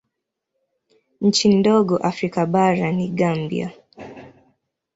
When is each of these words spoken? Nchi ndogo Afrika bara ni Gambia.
Nchi 1.21 1.49
ndogo 1.55 1.97
Afrika 1.97 2.45
bara 2.45 2.91
ni 2.91 3.07
Gambia. 3.09 3.71